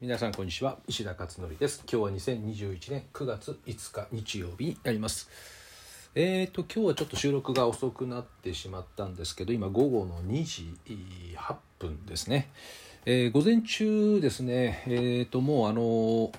[0.00, 0.78] 皆さんこんにちは。
[0.86, 1.82] 石田勝則です。
[1.92, 5.28] 今日は2021年9月5日日曜日になります。
[6.14, 10.72] えーと今日はちょっと収録が遅くなってしまったんですけど今午後の2時
[11.36, 12.48] 8分ですね、
[13.06, 14.84] えー、午前中ですね。
[14.86, 16.30] えーともうあの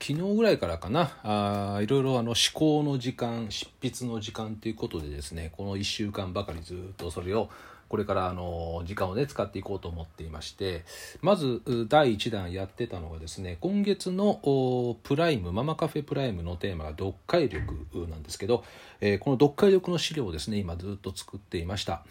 [0.00, 1.12] 昨日ぐらいからかな。
[1.22, 7.48] あいろいろあの思考の時間執筆の時間ということでですねこの1週間ばかりずっとそれを
[7.88, 10.84] これからあの時間をね使っていこうと思っていまして
[11.22, 17.74] まず第1弾やってたのがですね今月のプライムママカフェプライムのテーマが読解力
[18.08, 18.64] なんですけど、
[19.00, 22.02] えー、この読解力の資料をですね今ずっと作っていました。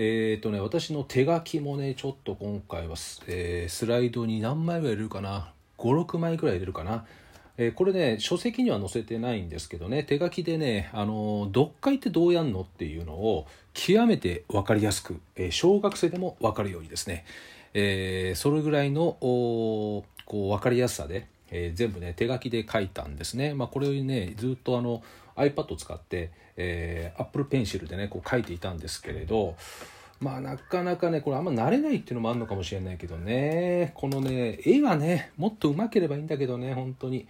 [0.00, 2.94] えーとね、私の手書きもねちょっと今回は、
[3.26, 7.04] え、スライドに何枚ぐらい入れるかな？56枚ぐらい入れるかな？
[7.60, 10.04] えー、これね書籍には載せてないんですけどね。
[10.04, 17.24] 手書きでねあの読解ってどうやんのっていうのを極めて分かりやすく、えー、小学生でも分かるようにですね、
[17.74, 25.02] えー、それぐらいのこう分かりやすさで、え全部ね手書きで書いたんですね、まあ、これをねずっとあの
[25.36, 29.56] iPad を使って、え Apple Pencil でねこう書いていたんですけれど
[30.20, 33.92] まあなかなかねこれあんま慣れないっていうのもあるのかもしれないけどね。
[33.94, 37.26] このね絵がねもっと上手ければいいんだけどね本当に。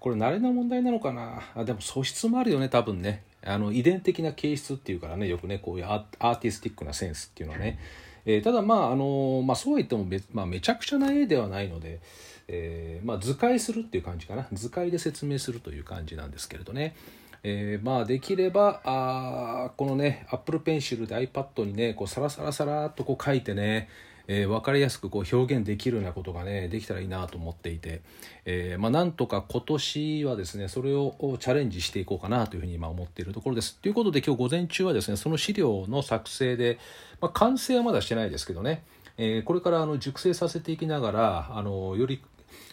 [0.00, 1.42] これ慣れの問題なのかな。
[1.56, 3.22] あでも素質もあるよね多分ね。
[3.44, 7.78] あの遺伝的な形質っていうからねよくねこういうアーティスティックなセンスっていうのはね、
[8.24, 12.00] えー、ただまああのまあそうは言ってもめ,、まあ、めちゃくちゃな絵ではないので、
[12.46, 14.46] えー、まあ図解するっていう感じかな。
[14.52, 16.94] 図解で説明するという感じなんですけれどね。
[17.42, 23.88] えー、まあできればあこのね Apple Pencil で iPad にねこうサラサラサラっとこう書いてね、
[24.26, 28.02] えー、分かりやすくこう表現できるようなことがねできたらいいなと思っていて、
[28.44, 33.76] えー、まあ、なんとか今年はですねそれをチャレンジしていこうかなというふうに今思っているところです。
[33.76, 36.78] ということで今日午前中はですねその資料の作成で、
[37.20, 38.82] まあ、完成はまだしてないですけどね
[39.18, 42.22] えこれからあの熟成させていきながらあのより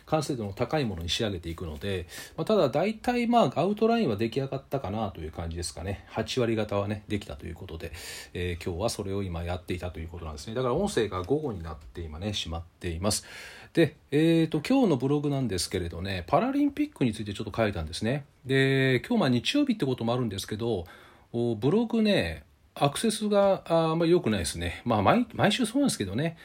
[0.05, 7.91] 完成度の高いものに仕上げていくので、まあ、ただ大体まあアウトラインは出来上がったかなという感じですかね8割方はねできたということで、
[8.33, 13.25] えー、今日はそれを今やっていたということなんですねだから音声が午後になって今ねしまっています
[13.73, 20.85] で、えーと、今日のブログなんですけれどねパラリンピックについてちょっと書いたんですねで今日まあ日曜日ってこともあるんですけど
[21.33, 22.43] ブログね
[22.77, 24.81] アクセスがあんまり良くないですね。
[24.83, 26.37] まあ毎、毎週そうなんですけどね。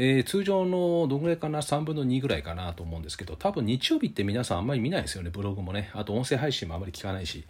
[0.00, 5.90] えー、通常のどんぐらいかな？3分の2ぐらいかなと思うんですけど多分日曜日って皆さんあんまり見ないですよねブログもね。
[5.92, 7.44] あと音声配信もあまり聞かないし、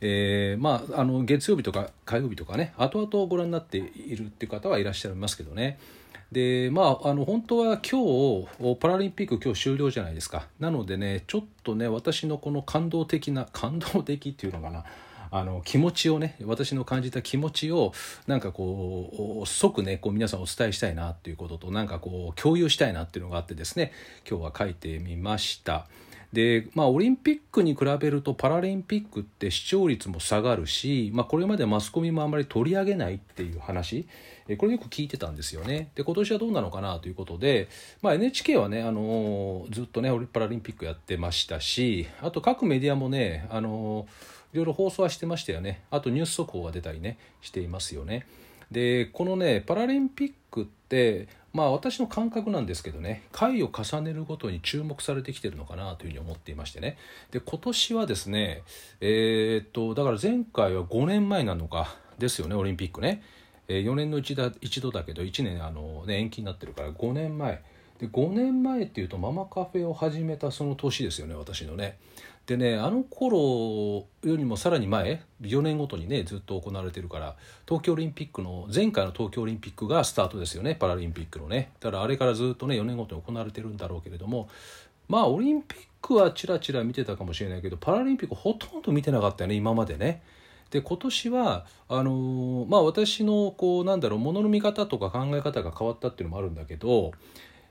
[0.00, 2.72] えー、まああの月曜日とか火曜日とかね。
[2.78, 5.78] 後々ご覧になっているっていう方はいらっしゃいますけどね。
[6.30, 10.46] でまああの本当は今日パラリンピック今日終了じゃないですか。
[10.60, 14.84] なのでねちょっとね私のこの感動的な感動的っていうのかな。
[15.30, 17.92] あの気持ちをね私の感じた気持ちを
[18.26, 23.92] なんかこう即ねこう皆さんお伝えしたいなっていうこととなんかこう共有したいなっていうのがあってですね
[24.28, 25.86] 今日は書いてみました。
[26.32, 34.06] でまあ、オリンピックに比べるとパラリンピックって視聴率も下がるし、まあ、これまでマスコミもあんまり取り上げないっていう話
[34.58, 37.68] これよく聞いてたんですよねで今年はどうなのかなということで、
[38.02, 44.06] まあ、NHK はね、あのずっとねパラリンピックやってましたしあと各メディアもね、あの
[44.52, 45.82] いろいろ放送はしてましたよね。
[45.90, 48.26] あとニュース速報が出たりねしていますよね。
[48.70, 56.98] でこのねパラリンピックってまあ私の感覚なんですけどね回を重ねるごとに注目されてきてるのかなというふうに思っていましてね。
[57.30, 58.62] で今年はですね
[59.00, 63.22] えー、っとだから前回は5年前なのかですよねオリンピックね、
[63.68, 67.62] え4年の一だ一度だけど1年あの、ね、延期になってるから5年前。
[67.98, 71.98] で5年前っていうとママカフェを始めたその年ですよね私のね。
[72.48, 77.36] でねあの頃よりもさらに前4年ごとにねずっと行われてるから
[77.66, 84.48] 東京オリンピックの前回の東京オリンピックがスタートですよねパラリンピックのねだからあれからずっとね4年ごとに行われてるんだろうけれども
[85.08, 90.22] まあオリンピックはちらちら見てたかもしれないけどパラリンピックほとんど見てなかったよね今までね。
[90.70, 97.12] で今年はあのー、まあ私のこうなんだろうものの見方とか考え方が変わったっていうのもあるんだけど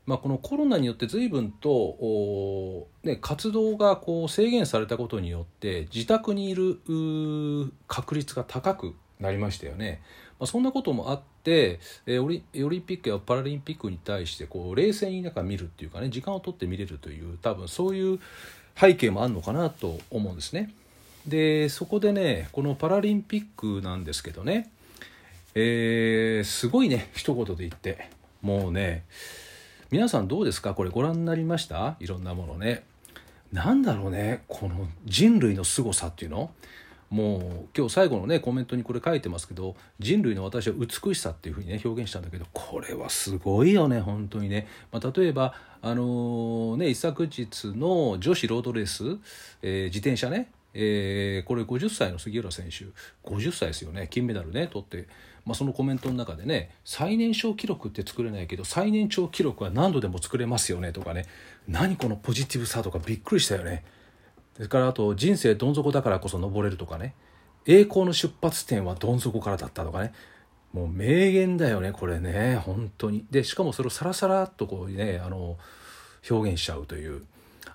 [0.07, 6.79] まあ、このコロナによって随分と、ね、活動がこう制限されたことによって自宅にいる
[7.87, 10.01] 確率が高くなりましたよね。
[10.39, 18.19] まあ、そんなこともあって、えオリオリンピックやパラリンピックに対してこう冷静になんか見るっていうかね時間を取って見れるという多分そういう
[18.79, 20.73] 背景もあるのかなと思うんですね。
[21.27, 24.69] でそこでねこのパラリンピックなんですけどね、
[25.53, 28.09] えー、すごいね一言で言って
[28.41, 29.03] もうね
[29.89, 30.73] 皆さんどうですか？
[30.73, 31.95] これご覧になりました？
[32.01, 32.83] いろんなものね。
[33.53, 36.51] なんだろうねこの人類の凄さっていうの？
[37.09, 37.41] もう
[37.73, 49.05] 今日最後のねコメントにこれ書いてますけど人類の私は美しさっていうふうにね表現したんだけどこれはすごいよね本当にね、まあ、例えばあのー、ね一昨日の女子ロードレース、
[49.61, 50.51] えー、自転車ね。
[50.79, 52.85] えー、これ50歳の杉浦選手。
[53.27, 54.07] 50歳ですよね。
[54.11, 55.07] 金メダルね取って、
[55.47, 61.25] まあ、そのコメントの中でね最年少記録って作れないけど最年長記録は何度でも作れますよねとかね。
[61.67, 63.83] 何このポジティブさとかびっくりしたよね。
[64.55, 67.15] それからあと人生どん底だからこそ登れるとかね。
[67.65, 70.13] 栄光の出発点はどん底からだったとかね。
[70.73, 72.57] もう名言だよねこれね。
[72.57, 73.25] 本当に。
[73.31, 75.57] でしかもそれをさらさらっとこうねあの
[76.29, 77.23] 表現しちゃうという。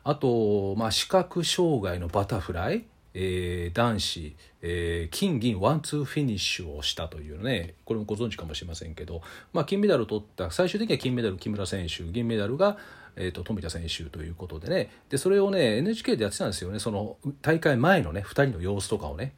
[0.05, 9.23] あと、まあ、視覚障害のバタフライ、えー、男子、えー、金銀ワンツーフィニッシュをしたというねこれもご存知かもしれませんけど、
[9.53, 12.77] まあ、金メダルを取った最終的には金メダル木村選手銀メダルが
[13.17, 19.35] えーと、富田選手ということでねでそれをね NHK でやってたんですよねその大会前のね2人の様子とかをね。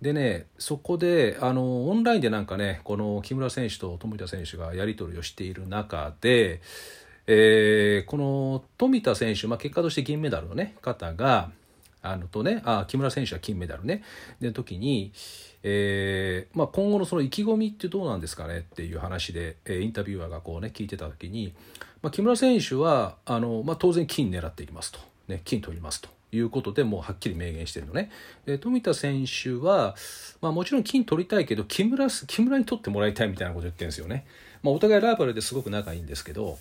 [0.00, 6.60] でねそこであのオンラインでなんかねこの木村選手と富田選手がやり取りをしている中で、
[7.26, 11.50] えー、この富田選手、まあ、結果として銀メダルの、ね、方が
[12.10, 14.02] あのとねあ木村選手は金メダルね。
[14.40, 15.12] で時に、
[15.62, 21.54] えーまあ、今後のその意気込みってどうなんですかねっていう話で、えー、インタビュアーがこうね聞いてた時に
[22.06, 28.12] まあ、木村選手はあの、まあ、当然金狙っていきますと、ね、金取りますということでもうはっきり明言してるのね。
[28.44, 29.96] で富田選手は、
[30.40, 34.24] まあ、もちろん金取りたいけど木村木村に取ってもらいたいみたいなこと言ってるんですよね、
[34.62, 36.58] まあ、お互いライバルですごく仲いいんですけど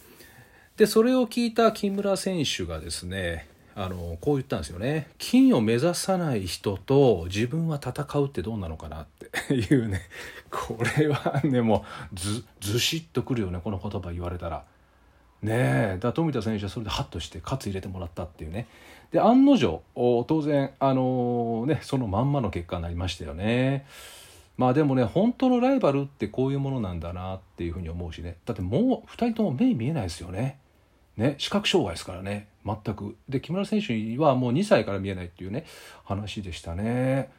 [0.78, 3.48] でそれを聞いた木村選手がですね
[3.78, 9.06] あのこう言ったんですよね金を目指さない人と自分は戦うってどうなのかなっ
[9.48, 10.02] ていうね
[10.50, 11.84] これはねも
[12.14, 14.64] うずずしっとくるよねこの言葉言われたら。
[15.42, 18.68] ねえだ富田選手はそれでハッとして勝つ入れてもらったっていうね
[19.12, 19.84] で案の定
[20.28, 23.86] 当然あの、ねそのまんまの結果になりましたよね。
[24.58, 30.60] まあでもね本当のライバルってこういうものなんだなっていうふうに思うしねだってもう2人とも目見えないですよね。
[31.18, 33.16] ね視覚障害ですからね全く。
[33.30, 35.66] で木村選手はもう2歳から見えないっていうね
[36.04, 37.32] 話でしたね。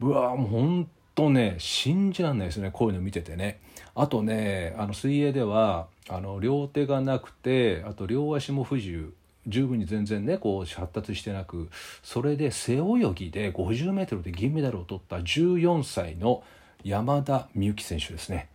[0.00, 3.60] うわもう本当ね信じらんないですねこういうの見ててね。
[3.94, 9.14] あとねあの水泳ではあの両手がなくてあと両足も不自由
[9.46, 11.68] 十分に全然ねこう発達してなく
[12.02, 12.80] それで背泳
[13.14, 16.42] ぎで 50m で銀メダルを取った14歳の
[16.82, 18.48] 山田美幸選手ですね。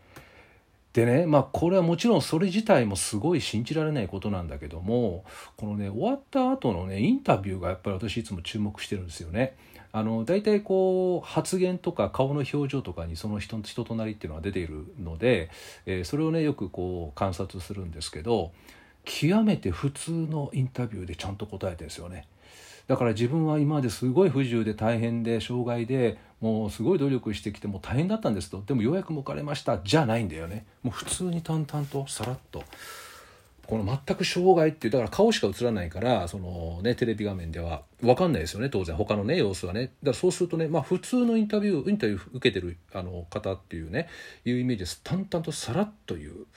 [0.94, 5.24] でねまあこれはもちろんそれ自体もすごい信じられないことなんだけども
[5.56, 9.56] このね終わった後のねインタビューがやっぱり私いつも注目してるんですよね。
[9.92, 15.50] あの大体こう発言とか顔の表情とかにその人人となりっていうのが出ているので、
[15.88, 18.52] えー、それをねよくこう観察するんですけど
[19.04, 22.28] 極めて普通のインタビューでちゃんと答えてるんですよね。
[22.88, 28.64] だから自分は今まですごい不自由で大変で障害でもうすごい努力してきてもう大変だったんですと。
[28.66, 29.80] でもようやく向かれました。
[29.80, 30.66] じゃないんだよね。
[30.84, 32.64] もう普通に淡々とさらっと。
[33.68, 37.84] この全く障害っていうだから顔しか映らないからその、ね、テレビ画面では。
[38.02, 38.96] 分かんないですよね当然。
[38.96, 39.82] 他のね様子はね。
[39.82, 44.08] だからそうするとね、まあ、普通のインタビューインタビュー受けてるあの方っていうね
[44.46, 45.02] いうイメージです。
[45.04, 46.48] 淡々とさらっという。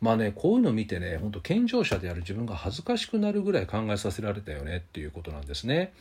[0.00, 5.94] まあねこういうのを見てね本当健常者である自分が恥ずかしくなるぐらい考えさせられたよねっていうことなんですね。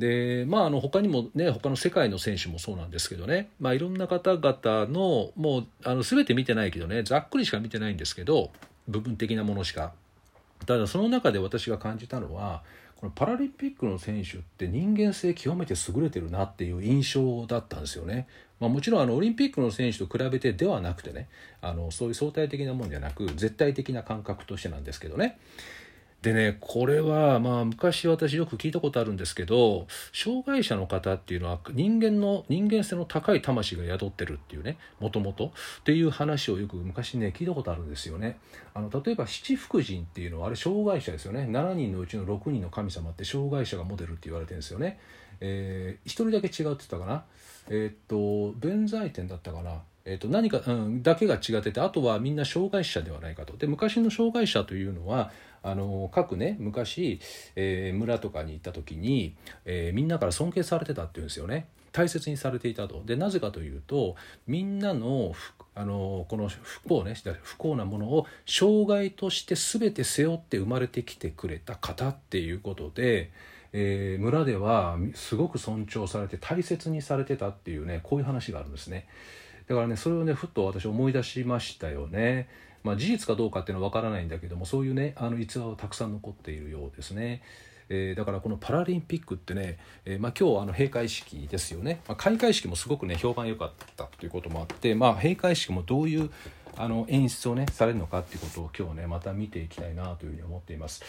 [0.00, 8.50] でまああの他にもね他の世界の選手もそうなんですけどね、まあ、いろんな方々のもうあの全て見てないけどねざっくりしか見てないんですけど
[8.88, 9.92] 部分的なものしか
[10.66, 12.62] ただその中で私が感じたのは
[12.96, 18.26] このパラリンピックの選手って人間性極めて優れてるなっていう印象だったんですよね。
[18.58, 21.28] まあ、もちろんあのオリンピックの選手と比べてではなくてね
[21.62, 25.38] あのそういう相対的なもんじゃなく絶対的な感覚としてなんですけどね。
[26.22, 35.46] でねこれはまあ昔私よく聞いたことあるんですけど障害者の方っていうのは人間の人間性の高い魂が宿ってるっていうねもともと
[35.80, 38.38] っていう話をよく昔ね聞いたことあるんですよね。
[38.74, 41.46] あの例えば七福神っていうのはあれ障害者ですよね。
[41.50, 44.98] 7人のうちの6人の神様って障害者がモデルって言われてるんですよね、
[45.40, 47.24] えー、1人だけ違うって言ったかな。
[47.68, 49.80] えー、っと弁財天だったかな。
[50.04, 53.56] えー、と何か、うん、だけが違っててあとはみんな障害者ではないかと。
[53.56, 55.30] で昔の障害者というのは
[55.62, 57.20] あの各ね昔、
[57.54, 61.66] えー、村とかに行った時に、えー、みんなから尊敬されてたっていうんですよね。
[61.92, 63.02] 大切にされていたと。
[63.04, 64.16] でなぜかというと
[64.46, 65.34] みんなの
[65.74, 73.30] あのこの不幸ね不幸なものを障害として全て背負って生まれてきてくれた方っていうことで、
[73.72, 79.06] えー、村ではすごく尊重されて大切にされてたっていうねこういう話があるんですね。
[79.70, 82.48] だからねそれをねふっと私思い出しましたよね。
[82.82, 87.42] まあ、事実かどうかっていうのは分からないんだけどもそういうねあの逸話はたくさん残っているようですね。
[87.88, 96.30] えー、だからこのパラリンピックってね、えーまあ、今日あの閉会式ですよね、まあ、開会式もすごくね評判良かったということもあって、まあ、閉会式もどういう
[96.76, 101.02] あの演出をねされるのかっていうことを今日ねまた見ていきたいなというふうに思っています。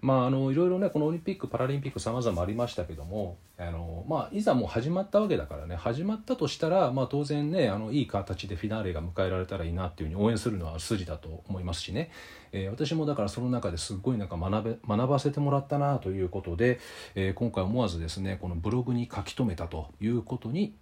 [0.00, 12.12] まあ、あのいろいろねこのオリンピック・パラリンピックさまざまありましたけどもあの、まあ、いざもう始まったわけだからね始まったとしたら、まあ、当然ねあのいい形でフィナーレが迎えられたらいいなっていうふうに応援するのは筋だと思いますしね、
[12.52, 16.78] えー、私もだからその中ですごいなんか学べ学ばせてもらったなということで、
[17.16, 20.76] えー、今回思わずですねこのブログに書き留めたということに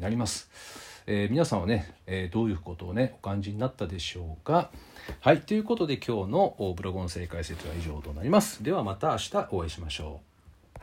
[0.00, 0.91] なります。
[1.06, 4.70] えー、皆さんはね、えどういうことをねお感じになったでしょうか？
[5.20, 8.62] はいということで今日のブログ音声解説は以上となります。
[8.62, 10.31] ではまた明日お会いしましょう。